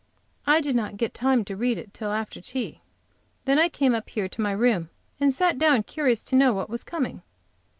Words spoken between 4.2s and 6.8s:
to my room, and sat down curious to know what